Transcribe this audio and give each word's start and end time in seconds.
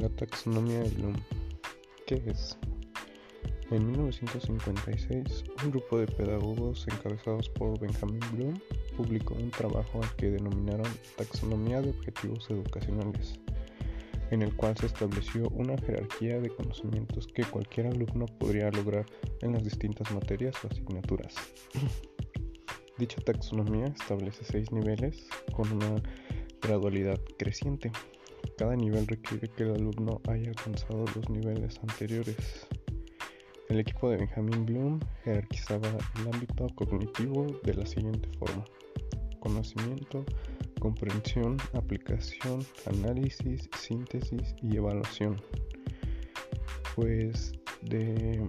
La 0.00 0.08
taxonomía 0.08 0.80
de 0.80 0.88
Bloom. 0.88 1.14
¿Qué 2.06 2.22
es? 2.24 2.56
En 3.70 3.86
1956, 3.86 5.44
un 5.62 5.70
grupo 5.70 5.98
de 5.98 6.06
pedagogos 6.06 6.86
encabezados 6.88 7.50
por 7.50 7.78
Benjamin 7.78 8.20
Bloom 8.32 8.58
publicó 8.96 9.34
un 9.34 9.50
trabajo 9.50 10.00
al 10.02 10.16
que 10.16 10.30
denominaron 10.30 10.86
Taxonomía 11.18 11.82
de 11.82 11.90
Objetivos 11.90 12.48
Educacionales, 12.48 13.38
en 14.30 14.40
el 14.40 14.56
cual 14.56 14.74
se 14.78 14.86
estableció 14.86 15.50
una 15.50 15.76
jerarquía 15.76 16.40
de 16.40 16.48
conocimientos 16.48 17.26
que 17.26 17.44
cualquier 17.44 17.88
alumno 17.88 18.24
podría 18.38 18.70
lograr 18.70 19.04
en 19.42 19.52
las 19.52 19.64
distintas 19.64 20.10
materias 20.12 20.56
o 20.64 20.68
asignaturas. 20.68 21.34
Dicha 22.96 23.20
taxonomía 23.20 23.84
establece 23.88 24.44
seis 24.44 24.72
niveles 24.72 25.28
con 25.52 25.70
una 25.70 26.02
gradualidad 26.62 27.20
creciente. 27.36 27.92
Cada 28.56 28.76
nivel 28.76 29.06
requiere 29.06 29.48
que 29.48 29.62
el 29.64 29.74
alumno 29.74 30.20
haya 30.28 30.50
alcanzado 30.50 31.04
los 31.14 31.28
niveles 31.30 31.78
anteriores. 31.82 32.66
El 33.68 33.80
equipo 33.80 34.10
de 34.10 34.16
Benjamin 34.18 34.66
Bloom 34.66 35.00
jerarquizaba 35.24 35.88
el 36.18 36.34
ámbito 36.34 36.66
cognitivo 36.74 37.46
de 37.62 37.74
la 37.74 37.86
siguiente 37.86 38.28
forma. 38.38 38.64
Conocimiento, 39.38 40.24
comprensión, 40.80 41.56
aplicación, 41.74 42.66
análisis, 42.86 43.68
síntesis 43.78 44.54
y 44.60 44.76
evaluación. 44.76 45.40
Pues 46.96 47.52
de, 47.82 48.44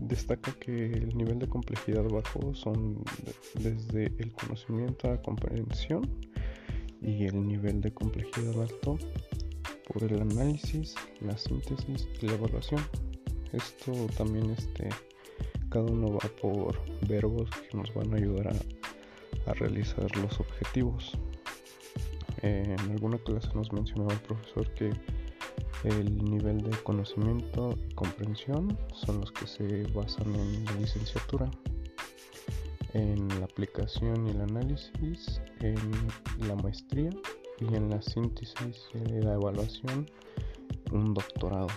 destaca 0.00 0.52
que 0.58 0.92
el 0.92 1.16
nivel 1.16 1.38
de 1.38 1.48
complejidad 1.48 2.04
bajo 2.04 2.54
son 2.54 3.04
desde 3.54 4.06
el 4.18 4.32
conocimiento 4.32 5.08
a 5.08 5.12
la 5.12 5.22
comprensión 5.22 6.02
y 7.04 7.24
el 7.24 7.46
nivel 7.46 7.80
de 7.80 7.92
complejidad 7.92 8.62
alto 8.62 8.98
por 9.86 10.02
el 10.02 10.20
análisis, 10.20 10.94
la 11.20 11.36
síntesis 11.36 12.08
y 12.20 12.26
la 12.26 12.34
evaluación. 12.34 12.80
Esto 13.52 13.92
también 14.16 14.50
este, 14.50 14.88
cada 15.68 15.84
uno 15.84 16.14
va 16.14 16.28
por 16.40 16.80
verbos 17.06 17.50
que 17.50 17.76
nos 17.76 17.92
van 17.94 18.12
a 18.14 18.16
ayudar 18.16 18.48
a, 18.48 19.50
a 19.50 19.54
realizar 19.54 20.16
los 20.16 20.40
objetivos. 20.40 21.12
En 22.42 22.78
alguna 22.90 23.18
clase 23.18 23.48
nos 23.54 23.72
mencionaba 23.72 24.12
el 24.12 24.20
profesor 24.20 24.68
que 24.74 24.90
el 25.84 26.24
nivel 26.24 26.62
de 26.62 26.70
conocimiento 26.82 27.78
y 27.88 27.94
comprensión 27.94 28.76
son 28.94 29.20
los 29.20 29.32
que 29.32 29.46
se 29.46 29.82
basan 29.92 30.34
en 30.34 30.64
la 30.64 30.72
licenciatura 30.72 31.50
en 32.94 33.28
la 33.40 33.44
aplicación 33.44 34.26
y 34.26 34.30
el 34.30 34.40
análisis, 34.40 35.40
en 35.60 35.90
la 36.48 36.54
maestría 36.56 37.10
y 37.60 37.74
en 37.74 37.90
la 37.90 38.00
síntesis 38.00 38.88
y 38.94 39.20
la 39.20 39.34
evaluación 39.34 40.06
un 40.92 41.12
doctorado. 41.12 41.68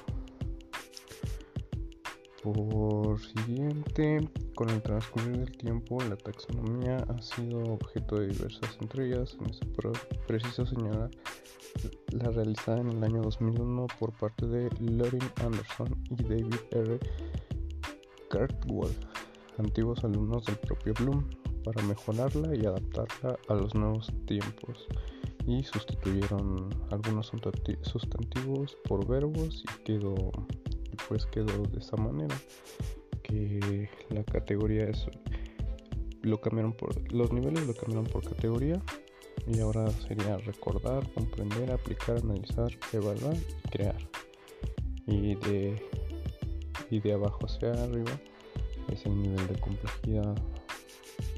Por 2.43 3.19
siguiente, 3.19 4.29
con 4.55 4.69
el 4.69 4.81
transcurrir 4.81 5.37
del 5.37 5.57
tiempo, 5.57 5.97
la 6.07 6.15
taxonomía 6.15 6.97
ha 7.09 7.21
sido 7.21 7.61
objeto 7.73 8.19
de 8.19 8.27
diversas 8.27 8.77
entregas. 8.79 9.35
En 9.39 9.49
este 9.49 9.65
preciso 10.27 10.65
señalar 10.65 11.09
la 12.11 12.29
realizada 12.29 12.79
en 12.79 12.89
el 12.89 13.03
año 13.03 13.21
2001 13.21 13.87
por 13.99 14.13
parte 14.13 14.45
de 14.45 14.69
Lorin 14.79 15.29
Anderson 15.43 15.89
y 16.09 16.23
David 16.23 16.55
R. 16.71 16.99
Cartwell 18.29 18.95
antiguos 19.57 20.03
alumnos 20.03 20.45
del 20.45 20.57
propio 20.57 20.93
Bloom 20.93 21.29
para 21.63 21.83
mejorarla 21.83 22.55
y 22.55 22.65
adaptarla 22.65 23.37
a 23.47 23.53
los 23.53 23.75
nuevos 23.75 24.11
tiempos 24.25 24.87
y 25.45 25.63
sustituyeron 25.63 26.69
algunos 26.91 27.31
sustantivos 27.81 28.77
por 28.87 29.07
verbos 29.07 29.63
y 29.63 29.83
quedó 29.83 30.31
pues 31.07 31.25
quedó 31.27 31.63
de 31.63 31.79
esa 31.79 31.95
manera 31.95 32.35
que 33.23 33.89
la 34.09 34.23
categoría 34.23 34.89
es 34.89 35.07
lo 36.21 36.39
cambiaron 36.41 36.73
por 36.73 37.11
los 37.11 37.31
niveles 37.31 37.65
lo 37.67 37.73
cambiaron 37.73 38.05
por 38.05 38.23
categoría 38.23 38.81
y 39.47 39.59
ahora 39.59 39.89
sería 39.91 40.37
recordar, 40.37 41.09
comprender, 41.13 41.71
aplicar, 41.71 42.17
analizar, 42.17 42.69
evaluar 42.91 43.35
y 43.35 43.69
crear. 43.69 43.97
Y 45.05 45.35
de 45.35 45.81
y 46.89 46.99
de 46.99 47.13
abajo 47.13 47.45
hacia 47.45 47.71
arriba 47.71 48.11
es 48.91 49.05
el 49.05 49.21
nivel 49.21 49.47
de 49.47 49.59
complejidad 49.59 50.35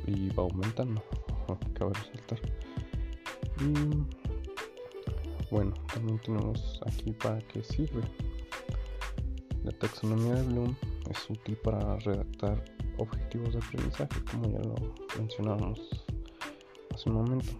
y 0.08 0.30
va 0.30 0.44
aumentando 0.44 1.04
cabe 1.74 1.94
resaltar. 1.94 2.40
Y 3.60 3.74
bueno 5.52 5.74
también 5.94 6.20
tenemos 6.20 6.82
aquí 6.86 7.12
para 7.12 7.40
qué 7.48 7.64
sirve. 7.64 8.02
La 9.64 9.72
taxonomía 9.72 10.36
de 10.36 10.44
Bloom 10.44 10.76
es 11.10 11.30
útil 11.30 11.58
para 11.58 11.98
redactar 11.98 12.64
objetivos 12.98 13.54
de 13.54 13.60
aprendizaje 13.60 14.24
como 14.32 14.50
ya 14.50 14.60
lo 14.60 14.76
mencionamos 15.18 15.80
hace 16.94 17.10
un 17.10 17.16
momento. 17.16 17.52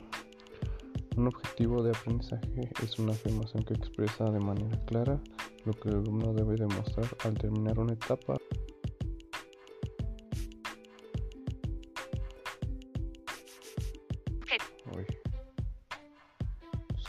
Un 1.18 1.28
objetivo 1.28 1.84
de 1.84 1.92
aprendizaje 1.92 2.70
es 2.84 2.98
una 3.00 3.12
afirmación 3.12 3.64
que 3.64 3.74
expresa 3.74 4.26
de 4.26 4.40
manera 4.40 4.80
clara 4.86 5.20
lo 5.66 5.74
que 5.74 5.90
el 5.90 5.96
alumno 5.96 6.34
debe 6.34 6.56
demostrar 6.56 7.08
al 7.26 7.34
terminar 7.34 7.78
una 7.80 7.94
etapa 7.94 8.39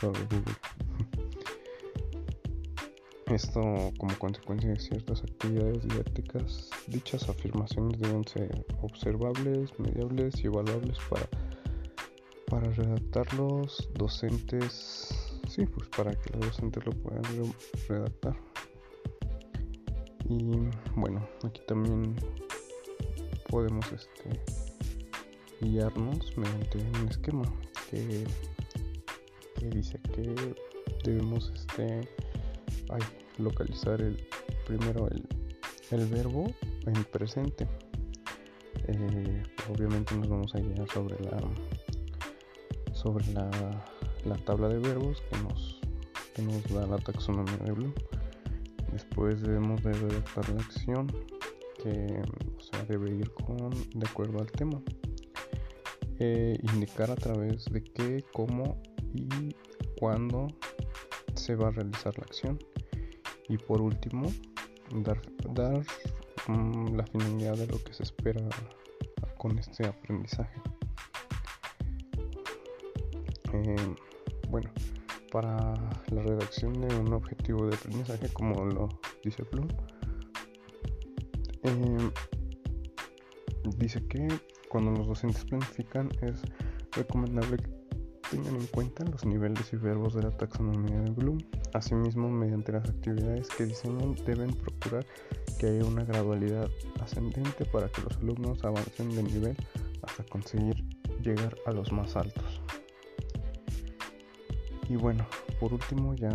Google. 0.07 0.55
Esto 3.27 3.61
como 3.97 4.17
consecuencia 4.19 4.71
de 4.71 4.79
ciertas 4.79 5.23
actividades 5.23 5.83
didácticas, 5.87 6.69
dichas 6.87 7.29
afirmaciones 7.29 7.99
deben 7.99 8.27
ser 8.27 8.65
observables, 8.81 9.71
mediables 9.79 10.35
y 10.43 10.47
evaluables 10.47 10.97
para, 11.09 11.29
para 12.47 12.69
redactar 12.73 13.33
los 13.35 13.87
docentes, 13.93 15.39
sí, 15.47 15.65
pues 15.65 15.87
para 15.89 16.11
que 16.11 16.33
los 16.33 16.47
docentes 16.47 16.85
lo 16.85 16.91
puedan 16.91 17.23
redactar. 17.87 18.35
Y 20.27 20.69
bueno, 20.95 21.25
aquí 21.45 21.61
también 21.67 22.15
podemos 23.49 23.85
este, 23.93 24.41
guiarnos 25.61 26.37
mediante 26.37 26.79
un 26.79 27.07
esquema 27.07 27.43
que 27.89 28.25
dice 29.69 29.99
que 30.13 30.35
debemos 31.03 31.51
este 31.55 32.01
localizar 33.37 34.01
el 34.01 34.17
primero 34.65 35.07
el, 35.09 35.27
el 35.91 36.05
verbo 36.07 36.53
en 36.85 37.03
presente. 37.05 37.67
Eh, 38.87 39.43
obviamente 39.69 40.15
nos 40.15 40.27
vamos 40.27 40.55
a 40.55 40.59
guiar 40.59 40.89
sobre 40.89 41.19
la 41.23 41.39
sobre 42.93 43.25
la, 43.33 43.49
la 44.25 44.35
tabla 44.37 44.67
de 44.67 44.77
verbos 44.79 45.21
que 45.29 45.37
nos, 45.41 45.79
que 46.35 46.41
nos 46.43 46.63
da 46.69 46.85
la 46.85 46.97
taxonomía 46.97 47.57
de 47.57 47.71
Bloom. 47.71 47.93
Después 48.91 49.41
debemos 49.41 49.81
de 49.83 49.93
redactar 49.93 50.49
la 50.49 50.61
acción 50.61 51.07
que 51.81 52.21
o 52.57 52.61
sea, 52.61 52.83
debe 52.85 53.11
ir 53.11 53.31
con 53.31 53.71
de 53.71 54.07
acuerdo 54.07 54.39
al 54.39 54.51
tema. 54.51 54.81
Eh, 56.19 56.59
indicar 56.73 57.09
a 57.09 57.15
través 57.15 57.65
de 57.65 57.83
qué, 57.83 58.23
cómo 58.31 58.79
y 59.13 59.55
cuándo 59.99 60.47
se 61.35 61.55
va 61.55 61.69
a 61.69 61.71
realizar 61.71 62.17
la 62.17 62.23
acción. 62.23 62.59
Y 63.49 63.57
por 63.57 63.81
último, 63.81 64.31
dar, 64.95 65.21
dar 65.53 65.83
mm, 66.47 66.95
la 66.95 67.05
finalidad 67.07 67.57
de 67.57 67.67
lo 67.67 67.83
que 67.83 67.93
se 67.93 68.03
espera 68.03 68.41
con 69.37 69.57
este 69.57 69.87
aprendizaje. 69.87 70.61
Eh, 73.53 73.95
bueno, 74.49 74.69
para 75.31 75.73
la 76.11 76.21
redacción 76.21 76.73
de 76.73 76.95
un 76.95 77.13
objetivo 77.13 77.67
de 77.67 77.75
aprendizaje, 77.75 78.29
como 78.33 78.65
lo 78.65 78.89
dice 79.23 79.43
Plum, 79.45 79.67
eh, 81.63 82.11
dice 83.77 84.05
que 84.07 84.27
cuando 84.69 84.91
los 84.91 85.07
docentes 85.07 85.43
planifican 85.45 86.09
es 86.21 86.41
recomendable 86.91 87.57
tengan 88.31 88.55
en 88.55 88.65
cuenta 88.67 89.03
los 89.03 89.25
niveles 89.25 89.73
y 89.73 89.75
verbos 89.75 90.13
de 90.13 90.23
la 90.23 90.31
taxonomía 90.31 91.01
de 91.01 91.11
Bloom. 91.11 91.39
Asimismo, 91.73 92.29
mediante 92.29 92.71
las 92.71 92.87
actividades 92.87 93.49
que 93.49 93.65
diseñan, 93.65 94.15
deben 94.25 94.53
procurar 94.53 95.05
que 95.59 95.67
haya 95.67 95.83
una 95.83 96.05
gradualidad 96.05 96.69
ascendente 97.01 97.65
para 97.65 97.89
que 97.89 98.01
los 98.01 98.15
alumnos 98.17 98.63
avancen 98.63 99.13
de 99.13 99.23
nivel 99.23 99.57
hasta 100.01 100.23
conseguir 100.23 100.81
llegar 101.21 101.57
a 101.65 101.71
los 101.73 101.91
más 101.91 102.15
altos. 102.15 102.61
Y 104.89 104.95
bueno, 104.95 105.27
por 105.59 105.73
último, 105.73 106.15
ya 106.15 106.31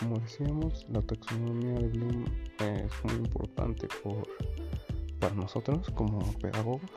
como 0.00 0.18
decíamos, 0.18 0.86
la 0.88 1.02
taxonomía 1.02 1.74
de 1.74 1.88
Bloom 1.88 2.24
es 2.58 3.04
muy 3.04 3.16
importante 3.16 3.86
por, 4.02 4.26
para 5.20 5.34
nosotros 5.34 5.90
como 5.94 6.20
pedagogos 6.40 6.90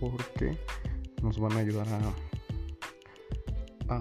porque 0.00 0.58
nos 1.22 1.38
van 1.38 1.52
a 1.52 1.60
ayudar 1.60 1.88
a 1.88 2.25
a 3.88 3.98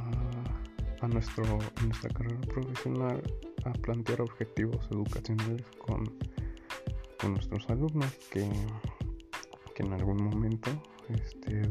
a, 1.02 1.08
nuestro, 1.08 1.44
nuestra 1.86 2.10
carrera 2.10 2.40
profesional 2.42 3.22
a 3.66 3.72
plantear 3.74 4.22
objetivos 4.22 4.88
educacionales 4.92 5.64
con, 5.86 6.04
con 7.20 7.34
nuestros 7.34 7.70
alumnos 7.70 8.12
que, 8.32 8.50
que 9.76 9.84
en 9.84 9.94
algún 9.94 10.24
momento 10.24 10.72
este, 11.10 11.62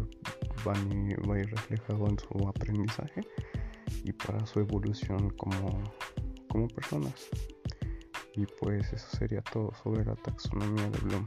van 0.64 1.08
va 1.28 1.34
a 1.34 1.38
ir 1.38 1.50
reflejado 1.50 2.08
en 2.08 2.18
su 2.18 2.48
aprendizaje 2.48 3.20
y 4.04 4.12
para 4.12 4.44
su 4.46 4.60
evolución 4.60 5.30
como, 5.30 5.82
como 6.48 6.68
personas. 6.68 7.28
Y 8.36 8.46
pues 8.60 8.92
eso 8.92 9.16
sería 9.16 9.42
todo 9.42 9.72
sobre 9.82 10.04
la 10.04 10.16
taxonomía 10.16 10.90
de 10.90 10.98
Bloom. 10.98 11.24